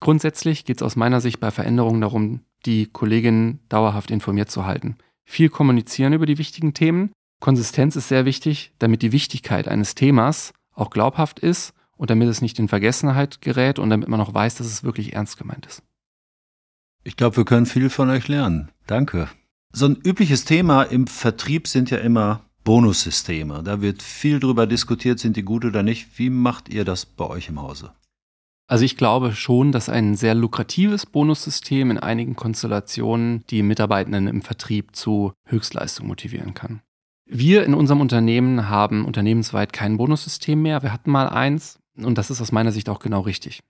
[0.00, 4.96] Grundsätzlich geht es aus meiner Sicht bei Veränderungen darum, die Kolleginnen dauerhaft informiert zu halten.
[5.24, 7.12] Viel kommunizieren über die wichtigen Themen.
[7.40, 12.42] Konsistenz ist sehr wichtig, damit die Wichtigkeit eines Themas auch glaubhaft ist und damit es
[12.42, 15.82] nicht in Vergessenheit gerät und damit man auch weiß, dass es wirklich ernst gemeint ist.
[17.04, 18.70] Ich glaube, wir können viel von euch lernen.
[18.86, 19.28] Danke.
[19.74, 23.62] So ein übliches Thema im Vertrieb sind ja immer Bonussysteme.
[23.62, 26.18] Da wird viel drüber diskutiert, sind die gut oder nicht.
[26.18, 27.92] Wie macht ihr das bei euch im Hause?
[28.68, 34.42] Also ich glaube schon, dass ein sehr lukratives Bonussystem in einigen Konstellationen die Mitarbeitenden im
[34.42, 36.82] Vertrieb zu Höchstleistung motivieren kann.
[37.26, 40.82] Wir in unserem Unternehmen haben unternehmensweit kein Bonussystem mehr.
[40.82, 43.60] Wir hatten mal eins und das ist aus meiner Sicht auch genau richtig.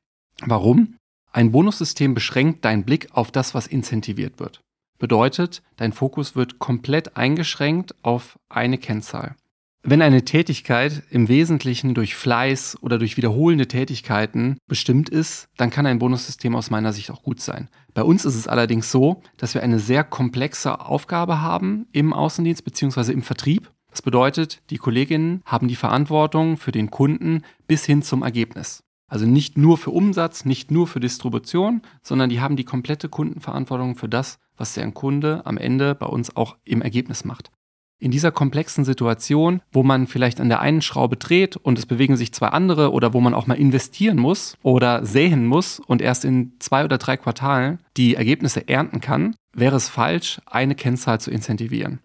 [0.45, 0.97] Warum?
[1.31, 4.61] Ein Bonussystem beschränkt deinen Blick auf das, was incentiviert wird.
[5.03, 9.35] Bedeutet, dein Fokus wird komplett eingeschränkt auf eine Kennzahl.
[9.83, 15.87] Wenn eine Tätigkeit im Wesentlichen durch Fleiß oder durch wiederholende Tätigkeiten bestimmt ist, dann kann
[15.87, 17.69] ein Bonussystem aus meiner Sicht auch gut sein.
[17.95, 22.65] Bei uns ist es allerdings so, dass wir eine sehr komplexe Aufgabe haben im Außendienst
[22.65, 23.11] bzw.
[23.11, 23.73] im Vertrieb.
[23.91, 28.85] Das bedeutet, die Kolleginnen haben die Verantwortung für den Kunden bis hin zum Ergebnis.
[29.13, 33.95] Also nicht nur für Umsatz, nicht nur für Distribution, sondern die haben die komplette Kundenverantwortung
[33.95, 37.51] für das, was der Kunde am Ende bei uns auch im Ergebnis macht
[37.99, 42.17] in dieser komplexen Situation, wo man vielleicht an der einen Schraube dreht und es bewegen
[42.17, 46.25] sich zwei andere oder wo man auch mal investieren muss oder säen muss und erst
[46.25, 51.31] in zwei oder drei Quartalen die Ergebnisse ernten kann, wäre es falsch, eine Kennzahl zu
[51.31, 52.01] incentivieren.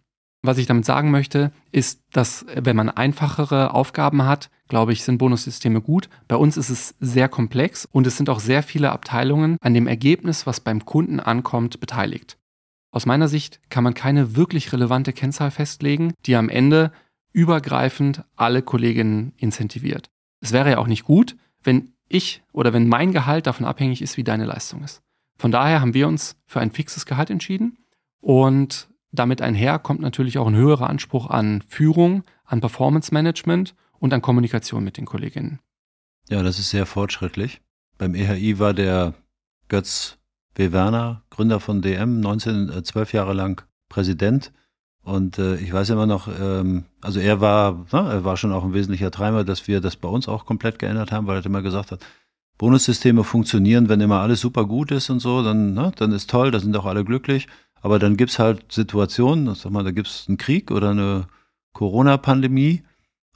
[0.47, 5.17] Was ich damit sagen möchte, ist, dass wenn man einfachere Aufgaben hat, glaube ich, sind
[5.17, 6.07] Bonussysteme gut.
[6.29, 9.87] Bei uns ist es sehr komplex und es sind auch sehr viele Abteilungen an dem
[9.87, 12.37] Ergebnis, was beim Kunden ankommt, beteiligt.
[12.91, 16.93] Aus meiner Sicht kann man keine wirklich relevante Kennzahl festlegen, die am Ende
[17.33, 20.09] übergreifend alle Kolleginnen incentiviert.
[20.39, 24.15] Es wäre ja auch nicht gut, wenn ich oder wenn mein Gehalt davon abhängig ist,
[24.15, 25.01] wie deine Leistung ist.
[25.37, 27.79] Von daher haben wir uns für ein fixes Gehalt entschieden
[28.21, 28.87] und
[29.19, 34.21] damit einher kommt natürlich auch ein höherer Anspruch an Führung, an Performance Management und an
[34.21, 35.59] Kommunikation mit den Kolleginnen.
[36.29, 37.61] Ja, das ist sehr fortschrittlich.
[37.97, 39.13] Beim EHI war der
[39.69, 40.17] Götz
[40.55, 40.71] W.
[40.71, 44.51] Werner, Gründer von DM, 19, äh, 12 Jahre lang Präsident.
[45.01, 48.65] Und äh, ich weiß immer noch, ähm, also er war, na, er war schon auch
[48.65, 51.61] ein wesentlicher Treiber, dass wir das bei uns auch komplett geändert haben, weil er immer
[51.61, 52.05] gesagt hat,
[52.57, 56.51] Bonussysteme funktionieren, wenn immer alles super gut ist und so, dann, na, dann ist toll,
[56.51, 57.47] da sind auch alle glücklich.
[57.81, 61.27] Aber dann gibt's halt Situationen, sag mal, da gibt's einen Krieg oder eine
[61.73, 62.83] Corona-Pandemie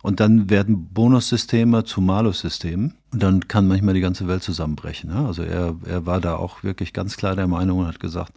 [0.02, 2.96] und dann werden Bonussysteme zu Malus-Systemen.
[3.12, 5.12] Und dann kann manchmal die ganze Welt zusammenbrechen.
[5.12, 5.26] Ja?
[5.26, 8.34] Also er, er war da auch wirklich ganz klar der Meinung und hat gesagt,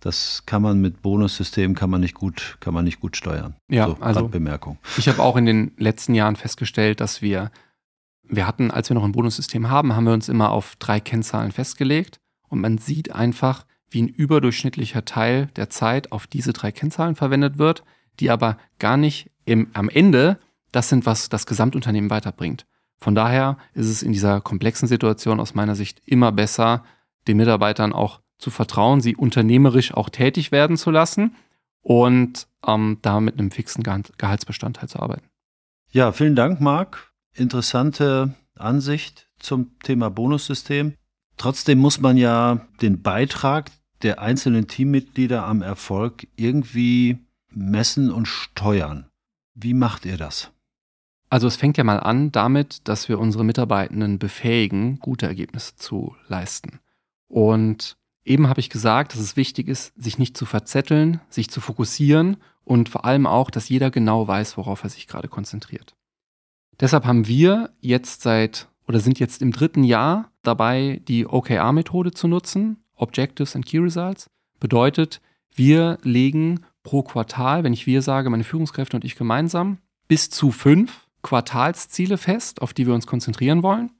[0.00, 3.54] das kann man mit Bonussystemen kann man nicht gut, kann man nicht gut steuern.
[3.68, 4.78] Ja, so, also Bemerkung.
[4.98, 7.52] Ich habe auch in den letzten Jahren festgestellt, dass wir,
[8.24, 11.52] wir hatten, als wir noch ein Bonussystem haben, haben wir uns immer auf drei Kennzahlen
[11.52, 12.18] festgelegt
[12.48, 17.58] und man sieht einfach, wie ein überdurchschnittlicher Teil der Zeit auf diese drei Kennzahlen verwendet
[17.58, 17.84] wird,
[18.20, 20.38] die aber gar nicht im, am Ende
[20.70, 22.66] das sind, was das Gesamtunternehmen weiterbringt.
[22.98, 26.84] Von daher ist es in dieser komplexen Situation aus meiner Sicht immer besser,
[27.26, 31.36] den Mitarbeitern auch zu vertrauen, sie unternehmerisch auch tätig werden zu lassen
[31.80, 35.28] und ähm, da mit einem fixen Gehaltsbestandteil zu arbeiten.
[35.90, 37.12] Ja, vielen Dank, Marc.
[37.34, 40.94] Interessante Ansicht zum Thema Bonussystem.
[41.36, 43.70] Trotzdem muss man ja den Beitrag
[44.02, 47.18] der einzelnen Teammitglieder am Erfolg irgendwie
[47.50, 49.06] messen und steuern.
[49.54, 50.50] Wie macht ihr das?
[51.28, 56.14] Also es fängt ja mal an damit, dass wir unsere Mitarbeitenden befähigen, gute Ergebnisse zu
[56.28, 56.80] leisten.
[57.28, 61.60] Und eben habe ich gesagt, dass es wichtig ist, sich nicht zu verzetteln, sich zu
[61.60, 65.94] fokussieren und vor allem auch, dass jeder genau weiß, worauf er sich gerade konzentriert.
[66.80, 72.28] Deshalb haben wir jetzt seit oder sind jetzt im dritten Jahr dabei, die OKR-Methode zu
[72.28, 74.30] nutzen, Objectives and Key Results.
[74.60, 75.20] Bedeutet,
[75.54, 80.50] wir legen pro Quartal, wenn ich wir sage, meine Führungskräfte und ich gemeinsam, bis zu
[80.50, 83.90] fünf Quartalsziele fest, auf die wir uns konzentrieren wollen.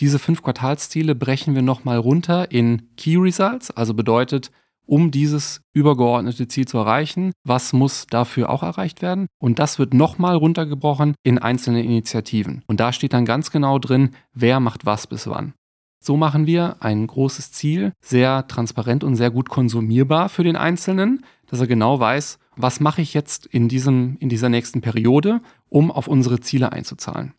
[0.00, 4.52] Diese fünf Quartalsziele brechen wir nochmal runter in Key Results, also bedeutet,
[4.86, 9.26] um dieses übergeordnete Ziel zu erreichen, was muss dafür auch erreicht werden?
[9.38, 12.62] Und das wird nochmal runtergebrochen in einzelne Initiativen.
[12.66, 15.52] Und da steht dann ganz genau drin, wer macht was bis wann.
[16.00, 21.24] So machen wir ein großes Ziel sehr transparent und sehr gut konsumierbar für den Einzelnen,
[21.46, 25.90] dass er genau weiß, was mache ich jetzt in, diesem, in dieser nächsten Periode, um
[25.90, 27.34] auf unsere Ziele einzuzahlen.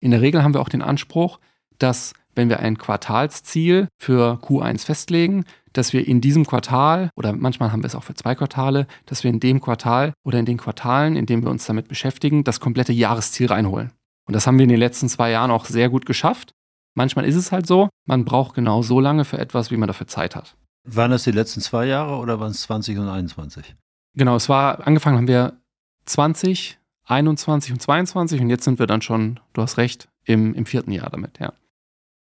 [0.00, 1.38] In der Regel haben wir auch den Anspruch,
[1.78, 7.72] dass wenn wir ein Quartalsziel für Q1 festlegen, dass wir in diesem Quartal oder manchmal
[7.72, 10.56] haben wir es auch für zwei Quartale, dass wir in dem Quartal oder in den
[10.56, 13.92] Quartalen, in denen wir uns damit beschäftigen, das komplette Jahresziel reinholen.
[14.26, 16.54] Und das haben wir in den letzten zwei Jahren auch sehr gut geschafft.
[16.94, 20.06] Manchmal ist es halt so, man braucht genau so lange für etwas, wie man dafür
[20.06, 20.56] Zeit hat.
[20.84, 23.76] Waren das die letzten zwei Jahre oder waren es 20 und 21?
[24.14, 25.60] Genau, es war, angefangen haben wir
[26.06, 30.66] 20, 21 und 22 und jetzt sind wir dann schon, du hast recht, im, im
[30.66, 31.52] vierten Jahr damit, ja.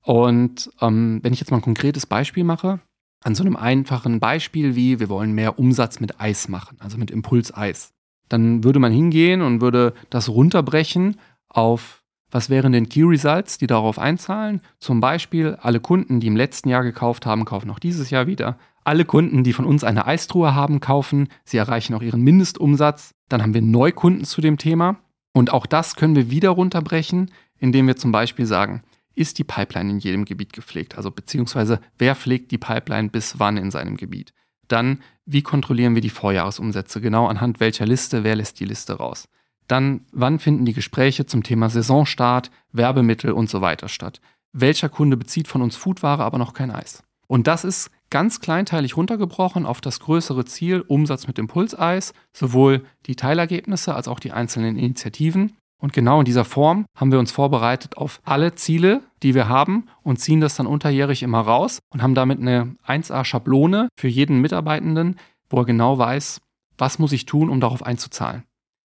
[0.04, 2.80] Und ähm, wenn ich jetzt mal ein konkretes Beispiel mache,
[3.24, 7.10] an so einem einfachen Beispiel wie, wir wollen mehr Umsatz mit Eis machen, also mit
[7.10, 7.94] Impulseis,
[8.30, 13.68] dann würde man hingehen und würde das runterbrechen auf, was wären denn Key Results, die
[13.68, 14.62] darauf einzahlen?
[14.80, 18.58] Zum Beispiel, alle Kunden, die im letzten Jahr gekauft haben, kaufen auch dieses Jahr wieder.
[18.84, 21.30] Alle Kunden, die von uns eine Eistruhe haben, kaufen.
[21.44, 23.12] Sie erreichen auch ihren Mindestumsatz.
[23.30, 24.98] Dann haben wir Neukunden zu dem Thema.
[25.34, 28.84] Und auch das können wir wieder runterbrechen, indem wir zum Beispiel sagen,
[29.16, 30.98] ist die Pipeline in jedem Gebiet gepflegt?
[30.98, 34.34] Also beziehungsweise wer pflegt die Pipeline bis wann in seinem Gebiet?
[34.68, 37.02] Dann, wie kontrollieren wir die Vorjahresumsätze?
[37.02, 39.28] Genau anhand welcher Liste, wer lässt die Liste raus?
[39.68, 44.22] Dann, wann finden die Gespräche zum Thema Saisonstart, Werbemittel und so weiter statt?
[44.54, 47.04] Welcher Kunde bezieht von uns Foodware, aber noch kein Eis?
[47.28, 53.16] Und das ist ganz kleinteilig runtergebrochen auf das größere Ziel Umsatz mit Impulseis, sowohl die
[53.16, 55.54] Teilergebnisse als auch die einzelnen Initiativen.
[55.82, 59.88] Und genau in dieser Form haben wir uns vorbereitet auf alle Ziele, die wir haben
[60.04, 65.18] und ziehen das dann unterjährig immer raus und haben damit eine 1A-Schablone für jeden Mitarbeitenden,
[65.50, 66.40] wo er genau weiß,
[66.78, 68.44] was muss ich tun, um darauf einzuzahlen.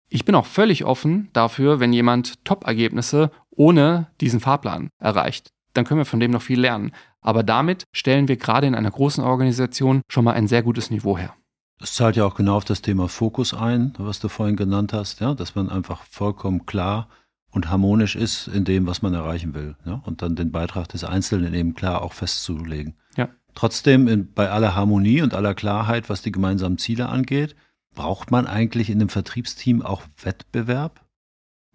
[0.09, 5.49] Ich bin auch völlig offen dafür, wenn jemand Top-Ergebnisse ohne diesen Fahrplan erreicht.
[5.73, 6.91] Dann können wir von dem noch viel lernen.
[7.21, 11.17] Aber damit stellen wir gerade in einer großen Organisation schon mal ein sehr gutes Niveau
[11.17, 11.33] her.
[11.79, 15.19] Das zahlt ja auch genau auf das Thema Fokus ein, was du vorhin genannt hast,
[15.19, 17.09] ja, dass man einfach vollkommen klar
[17.51, 19.75] und harmonisch ist in dem, was man erreichen will.
[19.85, 22.95] Ja, und dann den Beitrag des Einzelnen eben klar auch festzulegen.
[23.17, 23.29] Ja.
[23.53, 27.55] Trotzdem, in, bei aller Harmonie und aller Klarheit, was die gemeinsamen Ziele angeht,
[27.93, 31.01] braucht man eigentlich in einem Vertriebsteam auch Wettbewerb?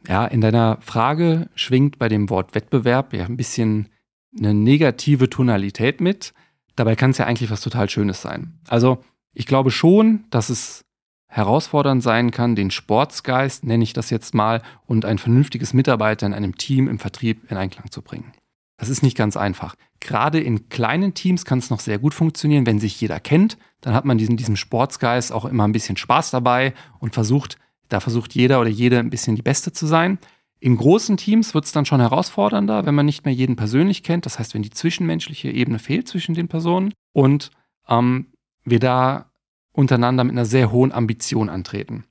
[0.06, 3.88] Ja, in deiner Frage schwingt bei dem Wort Wettbewerb ja ein bisschen
[4.36, 6.32] eine negative Tonalität mit.
[6.76, 8.60] Dabei kann es ja eigentlich was total Schönes sein.
[8.68, 9.02] Also
[9.32, 10.84] ich glaube schon, dass es
[11.26, 16.34] herausfordernd sein kann, den Sportsgeist, nenne ich das jetzt mal, und ein vernünftiges Mitarbeiter in
[16.34, 18.32] einem Team im Vertrieb in Einklang zu bringen.
[18.78, 19.74] Das ist nicht ganz einfach.
[20.00, 23.58] Gerade in kleinen Teams kann es noch sehr gut funktionieren, wenn sich jeder kennt.
[23.80, 28.00] Dann hat man diesen, diesem Sportsgeist auch immer ein bisschen Spaß dabei und versucht, da
[28.00, 30.18] versucht jeder oder jede ein bisschen die Beste zu sein.
[30.60, 34.26] In großen Teams wird es dann schon herausfordernder, wenn man nicht mehr jeden persönlich kennt.
[34.26, 37.50] Das heißt, wenn die zwischenmenschliche Ebene fehlt zwischen den Personen und
[37.88, 38.28] ähm,
[38.64, 39.30] wir da
[39.72, 42.04] untereinander mit einer sehr hohen Ambition antreten.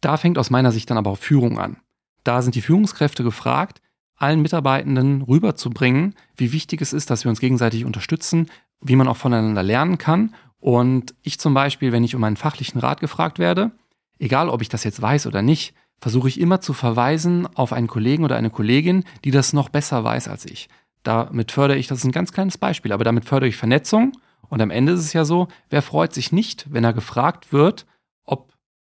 [0.00, 1.78] Da fängt aus meiner Sicht dann aber auch Führung an.
[2.24, 3.80] Da sind die Führungskräfte gefragt,
[4.16, 8.50] allen Mitarbeitenden rüberzubringen, wie wichtig es ist, dass wir uns gegenseitig unterstützen,
[8.80, 10.34] wie man auch voneinander lernen kann.
[10.58, 13.72] Und ich zum Beispiel, wenn ich um einen fachlichen Rat gefragt werde,
[14.18, 17.86] egal ob ich das jetzt weiß oder nicht, versuche ich immer zu verweisen auf einen
[17.86, 20.68] Kollegen oder eine Kollegin, die das noch besser weiß als ich.
[21.02, 24.12] Damit fördere ich, das ist ein ganz kleines Beispiel, aber damit fördere ich Vernetzung
[24.48, 27.86] und am Ende ist es ja so, wer freut sich nicht, wenn er gefragt wird,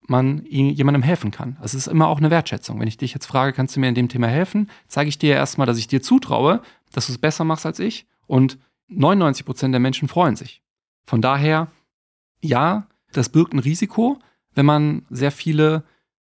[0.07, 1.57] man jemandem helfen kann.
[1.63, 2.81] Es ist immer auch eine Wertschätzung.
[2.81, 5.35] Wenn ich dich jetzt frage, kannst du mir in dem Thema helfen, zeige ich dir
[5.35, 6.61] erstmal, dass ich dir zutraue,
[6.93, 8.07] dass du es besser machst als ich.
[8.27, 10.63] Und 99 Prozent der Menschen freuen sich.
[11.05, 11.69] Von daher,
[12.41, 14.19] ja, das birgt ein Risiko,
[14.55, 15.85] wenn man sehr viele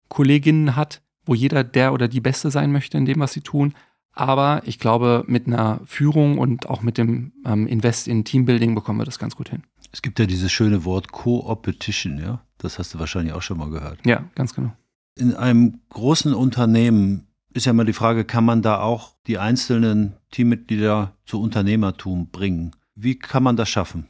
[0.09, 3.73] Kolleginnen hat, wo jeder der oder die Beste sein möchte in dem, was sie tun.
[4.13, 8.99] Aber ich glaube, mit einer Führung und auch mit dem ähm, Invest in Teambuilding bekommen
[8.99, 9.63] wir das ganz gut hin.
[9.91, 12.41] Es gibt ja dieses schöne Wort Co-Opetition, ja?
[12.57, 13.99] Das hast du wahrscheinlich auch schon mal gehört.
[14.05, 14.73] Ja, ganz genau.
[15.15, 20.15] In einem großen Unternehmen ist ja mal die Frage, kann man da auch die einzelnen
[20.31, 22.75] Teammitglieder zu Unternehmertum bringen?
[22.95, 24.07] Wie kann man das schaffen?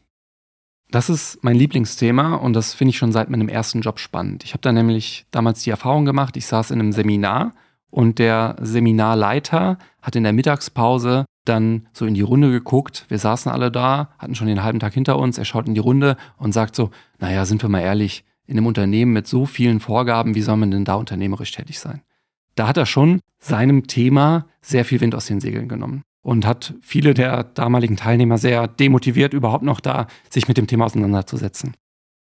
[0.89, 4.43] Das ist mein Lieblingsthema und das finde ich schon seit meinem ersten Job spannend.
[4.43, 7.53] Ich habe da nämlich damals die Erfahrung gemacht, ich saß in einem Seminar
[7.89, 13.05] und der Seminarleiter hat in der Mittagspause dann so in die Runde geguckt.
[13.07, 15.37] Wir saßen alle da, hatten schon den halben Tag hinter uns.
[15.37, 18.67] Er schaut in die Runde und sagt so, naja, sind wir mal ehrlich, in einem
[18.67, 22.01] Unternehmen mit so vielen Vorgaben, wie soll man denn da unternehmerisch tätig sein?
[22.55, 26.73] Da hat er schon seinem Thema sehr viel Wind aus den Segeln genommen und hat
[26.81, 31.75] viele der damaligen Teilnehmer sehr demotiviert, überhaupt noch da sich mit dem Thema auseinanderzusetzen.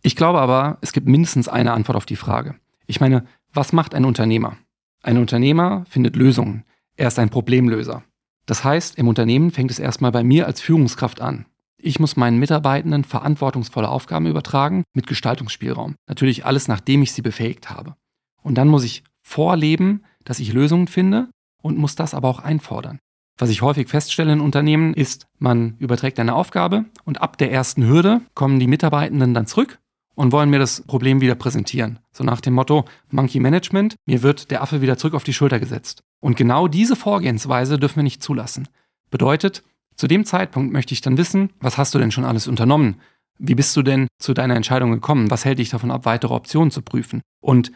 [0.03, 2.57] Ich glaube aber, es gibt mindestens eine Antwort auf die Frage.
[2.87, 4.57] Ich meine, was macht ein Unternehmer?
[5.03, 6.65] Ein Unternehmer findet Lösungen.
[6.97, 8.03] Er ist ein Problemlöser.
[8.47, 11.47] Das heißt, im Unternehmen fängt es erstmal bei mir als Führungskraft an.
[11.77, 15.95] Ich muss meinen Mitarbeitenden verantwortungsvolle Aufgaben übertragen mit Gestaltungsspielraum.
[16.09, 17.95] Natürlich alles, nachdem ich sie befähigt habe.
[18.43, 21.29] Und dann muss ich vorleben, dass ich Lösungen finde
[21.63, 22.99] und muss das aber auch einfordern.
[23.37, 27.87] Was ich häufig feststelle in Unternehmen ist, man überträgt eine Aufgabe und ab der ersten
[27.87, 29.79] Hürde kommen die Mitarbeitenden dann zurück
[30.19, 32.01] und wollen mir das Problem wieder präsentieren.
[32.11, 35.61] So nach dem Motto Monkey Management, mir wird der Affe wieder zurück auf die Schulter
[35.61, 36.03] gesetzt.
[36.19, 38.67] Und genau diese Vorgehensweise dürfen wir nicht zulassen.
[39.11, 39.63] Bedeutet,
[39.95, 42.97] zu dem Zeitpunkt möchte ich dann wissen, was hast du denn schon alles unternommen?
[43.39, 45.31] Wie bist du denn zu deiner Entscheidung gekommen?
[45.31, 47.23] Was hält dich davon ab, weitere Optionen zu prüfen?
[47.41, 47.71] Und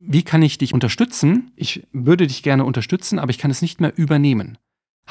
[0.00, 1.52] wie kann ich dich unterstützen?
[1.54, 4.58] Ich würde dich gerne unterstützen, aber ich kann es nicht mehr übernehmen.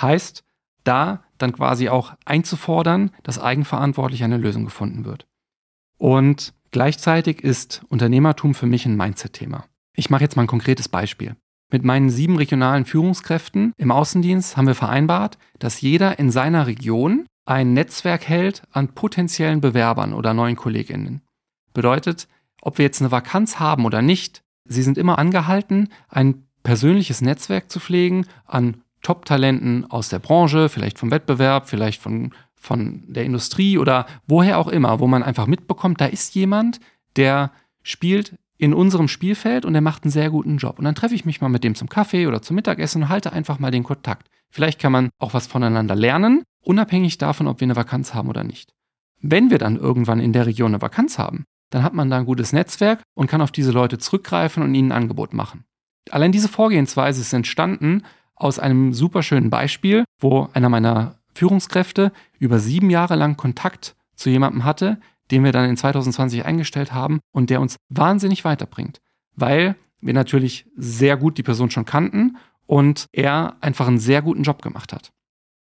[0.02, 0.43] Heißt,
[0.84, 5.29] da dann quasi auch einzufordern, dass eigenverantwortlich eine Lösung gefunden wird.
[6.00, 9.66] Und gleichzeitig ist Unternehmertum für mich ein Mindset-Thema.
[9.96, 11.36] Ich mache jetzt mal ein konkretes Beispiel.
[11.72, 17.28] Mit meinen sieben regionalen Führungskräften im Außendienst haben wir vereinbart, dass jeder in seiner Region
[17.46, 21.22] ein Netzwerk hält an potenziellen Bewerbern oder neuen Kolleginnen.
[21.74, 22.28] Bedeutet,
[22.62, 27.70] ob wir jetzt eine Vakanz haben oder nicht, sie sind immer angehalten, ein persönliches Netzwerk
[27.70, 33.78] zu pflegen an Top-Talenten aus der Branche, vielleicht vom Wettbewerb, vielleicht von von der Industrie
[33.78, 36.80] oder woher auch immer, wo man einfach mitbekommt, da ist jemand,
[37.15, 40.78] der spielt in unserem Spielfeld und der macht einen sehr guten Job.
[40.78, 43.32] Und dann treffe ich mich mal mit dem zum Kaffee oder zum Mittagessen und halte
[43.32, 44.28] einfach mal den Kontakt.
[44.52, 48.43] Vielleicht kann man auch was voneinander lernen, unabhängig davon, ob wir eine Vakanz haben oder
[48.43, 48.74] nicht.
[49.22, 52.26] Wenn wir dann irgendwann in der Region eine Vakanz haben, dann hat man da ein
[52.26, 55.63] gutes Netzwerk und kann auf diese Leute zurückgreifen und ihnen ein Angebot machen.
[56.10, 58.04] Allein diese Vorgehensweise ist entstanden
[58.36, 64.30] aus einem super schönen Beispiel, wo einer meiner Führungskräfte über sieben Jahre lang Kontakt zu
[64.30, 64.99] jemandem hatte,
[65.32, 68.99] den wir dann in 2020 eingestellt haben und der uns wahnsinnig weiterbringt,
[69.36, 74.43] weil wir natürlich sehr gut die Person schon kannten und er einfach einen sehr guten
[74.43, 75.12] Job gemacht hat.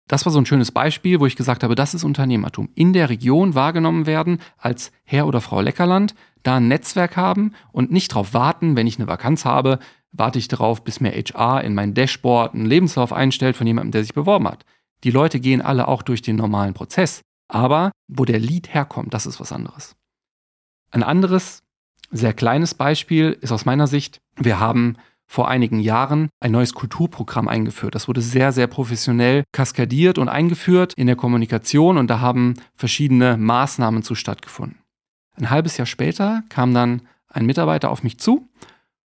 [0.07, 2.69] Das war so ein schönes Beispiel, wo ich gesagt habe, das ist Unternehmertum.
[2.75, 7.91] In der Region wahrgenommen werden als Herr oder Frau Leckerland, da ein Netzwerk haben und
[7.91, 9.79] nicht darauf warten, wenn ich eine Vakanz habe,
[10.13, 14.03] warte ich darauf, bis mir HR in mein Dashboard einen Lebenslauf einstellt von jemandem, der
[14.03, 14.63] sich beworben hat.
[15.03, 17.21] Die Leute gehen alle auch durch den normalen Prozess.
[17.47, 19.95] Aber wo der Lead herkommt, das ist was anderes.
[20.91, 21.63] Ein anderes,
[22.11, 27.49] sehr kleines Beispiel ist aus meiner Sicht, wir haben vor einigen Jahren ein neues Kulturprogramm
[27.49, 27.95] eingeführt.
[27.95, 33.35] Das wurde sehr, sehr professionell kaskadiert und eingeführt in der Kommunikation und da haben verschiedene
[33.37, 34.79] Maßnahmen zu stattgefunden.
[35.35, 38.47] Ein halbes Jahr später kam dann ein Mitarbeiter auf mich zu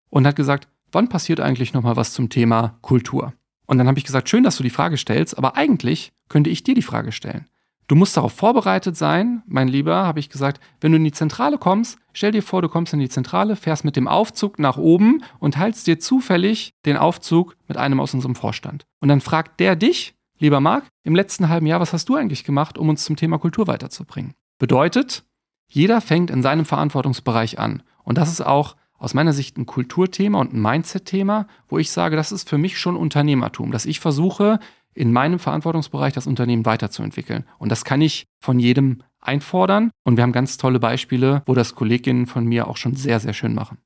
[0.09, 3.33] und hat gesagt, wann passiert eigentlich nochmal was zum Thema Kultur?
[3.73, 6.61] Und dann habe ich gesagt, schön, dass du die Frage stellst, aber eigentlich könnte ich
[6.61, 7.47] dir die Frage stellen.
[7.87, 11.57] Du musst darauf vorbereitet sein, mein Lieber, habe ich gesagt, wenn du in die Zentrale
[11.57, 15.23] kommst, stell dir vor, du kommst in die Zentrale, fährst mit dem Aufzug nach oben
[15.39, 18.85] und teilst dir zufällig den Aufzug mit einem aus unserem Vorstand.
[18.99, 22.43] Und dann fragt der dich, lieber Marc, im letzten halben Jahr, was hast du eigentlich
[22.43, 24.35] gemacht, um uns zum Thema Kultur weiterzubringen?
[24.59, 25.23] Bedeutet,
[25.67, 27.81] jeder fängt in seinem Verantwortungsbereich an.
[28.03, 32.15] Und das ist auch aus meiner Sicht ein Kulturthema und ein Mindset-Thema, wo ich sage,
[32.15, 34.59] das ist für mich schon Unternehmertum, dass ich versuche,
[34.93, 37.43] in meinem Verantwortungsbereich das Unternehmen weiterzuentwickeln.
[37.57, 39.91] Und das kann ich von jedem einfordern.
[40.03, 43.33] Und wir haben ganz tolle Beispiele, wo das Kolleginnen von mir auch schon sehr, sehr
[43.33, 43.77] schön machen.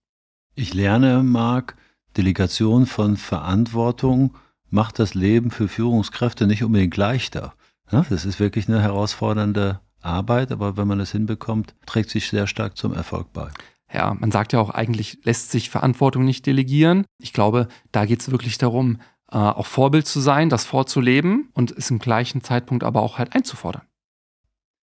[0.54, 1.76] Ich lerne, Marc,
[2.16, 4.36] Delegation von Verantwortung
[4.70, 7.54] macht das Leben für Führungskräfte nicht unbedingt leichter.
[7.90, 12.78] Das ist wirklich eine herausfordernde Arbeit, aber wenn man es hinbekommt, trägt sich sehr stark
[12.78, 13.50] zum Erfolg bei
[13.94, 17.06] ja, man sagt ja auch, eigentlich lässt sich Verantwortung nicht delegieren.
[17.20, 19.00] Ich glaube, da geht es wirklich darum,
[19.32, 23.34] äh, auch Vorbild zu sein, das vorzuleben und es im gleichen Zeitpunkt aber auch halt
[23.34, 23.84] einzufordern.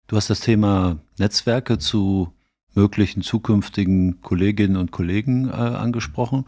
[0.07, 2.33] Du hast das Thema Netzwerke zu
[2.73, 6.45] möglichen zukünftigen Kolleginnen und Kollegen äh, angesprochen.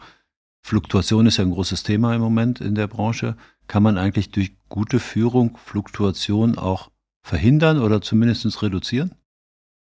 [0.62, 3.36] Fluktuation ist ja ein großes Thema im Moment in der Branche.
[3.66, 6.90] Kann man eigentlich durch gute Führung Fluktuation auch
[7.22, 9.14] verhindern oder zumindest reduzieren?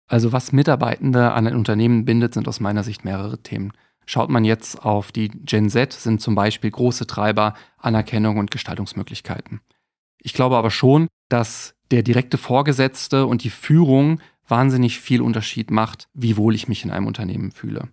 [0.08, 3.74] Also was Mitarbeitende an ein Unternehmen bindet, sind aus meiner Sicht mehrere Themen.
[4.06, 9.60] Schaut man jetzt auf die Gen Z, sind zum Beispiel große Treiber Anerkennung und Gestaltungsmöglichkeiten.
[10.22, 16.08] Ich glaube aber schon, dass der direkte Vorgesetzte und die Führung wahnsinnig viel Unterschied macht,
[16.13, 17.89] wie wohl ich mich in einem Unternehmen fühle.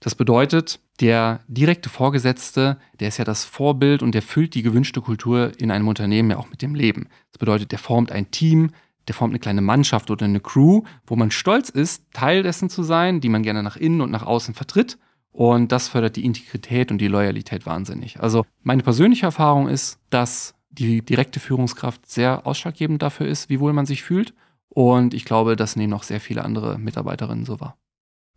[0.00, 5.00] Das bedeutet, der direkte Vorgesetzte, der ist ja das Vorbild und der füllt die gewünschte
[5.00, 7.08] Kultur in einem Unternehmen ja auch mit dem Leben.
[7.32, 8.70] Das bedeutet, der formt ein Team,
[9.08, 12.82] der formt eine kleine Mannschaft oder eine Crew, wo man stolz ist, Teil dessen zu
[12.82, 14.98] sein, die man gerne nach innen und nach außen vertritt.
[15.30, 18.20] Und das fördert die Integrität und die Loyalität wahnsinnig.
[18.20, 23.72] Also meine persönliche Erfahrung ist, dass die direkte Führungskraft sehr ausschlaggebend dafür ist, wie wohl
[23.72, 24.34] man sich fühlt.
[24.68, 27.76] Und ich glaube, das nehmen auch sehr viele andere Mitarbeiterinnen so wahr.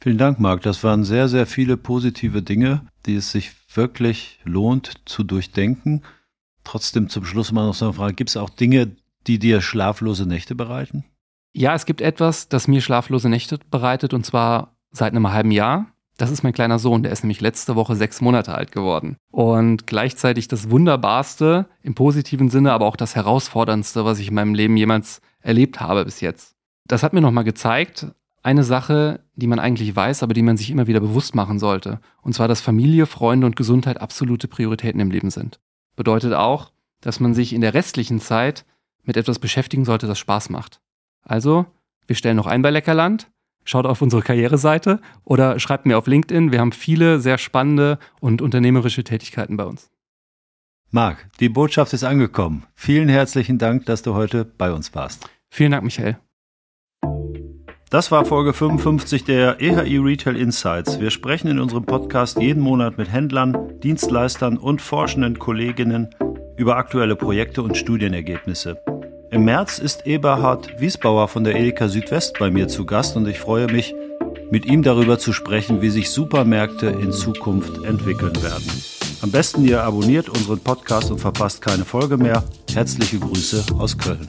[0.02, 0.62] Vielen Dank, Marc.
[0.62, 6.04] Das waren sehr, sehr viele positive Dinge, die es sich wirklich lohnt zu durchdenken.
[6.64, 8.14] Trotzdem zum Schluss mal noch so eine Frage.
[8.14, 8.96] Gibt es auch Dinge,
[9.28, 11.06] die dir schlaflose Nächte bereiten?
[11.54, 15.88] Ja, es gibt etwas, das mir schlaflose Nächte bereitet und zwar seit einem halben Jahr.
[16.18, 19.16] Das ist mein kleiner Sohn, der ist nämlich letzte Woche sechs Monate alt geworden.
[19.32, 24.54] Und gleichzeitig das Wunderbarste im positiven Sinne, aber auch das Herausforderndste, was ich in meinem
[24.54, 26.56] Leben jemals erlebt habe bis jetzt.
[26.86, 28.08] Das hat mir nochmal gezeigt,
[28.44, 32.00] eine Sache, die man eigentlich weiß, aber die man sich immer wieder bewusst machen sollte.
[32.22, 35.60] Und zwar, dass Familie, Freunde und Gesundheit absolute Prioritäten im Leben sind.
[35.96, 38.66] Bedeutet auch, dass man sich in der restlichen Zeit
[39.04, 40.82] mit etwas beschäftigen sollte, das Spaß macht.
[41.24, 41.66] Also,
[42.08, 43.30] wir stellen noch ein bei Leckerland.
[43.66, 46.52] Schaut auf unsere Karriereseite oder schreibt mir auf LinkedIn.
[46.52, 49.91] Wir haben viele sehr spannende und unternehmerische Tätigkeiten bei uns.
[50.91, 52.66] Marc, die Botschaft ist angekommen.
[52.74, 55.30] Vielen herzlichen Dank, dass du heute bei uns warst.
[55.50, 56.18] Vielen Dank, Michael.
[57.91, 61.00] Das war Folge 55 der EHI Retail Insights.
[61.00, 66.10] Wir sprechen in unserem Podcast jeden Monat mit Händlern, Dienstleistern und forschenden Kolleginnen
[66.60, 68.82] über aktuelle Projekte und Studienergebnisse.
[69.32, 73.39] Im März ist Eberhard Wiesbauer von der Edeka Südwest bei mir zu Gast und ich
[73.39, 73.95] freue mich,
[74.51, 78.66] mit ihm darüber zu sprechen, wie sich Supermärkte in Zukunft entwickeln werden.
[79.22, 82.43] Am besten ihr abonniert unseren Podcast und verpasst keine Folge mehr.
[82.74, 84.28] Herzliche Grüße aus Köln.